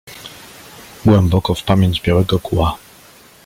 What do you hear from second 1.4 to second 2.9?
w pamięć Białego Kła.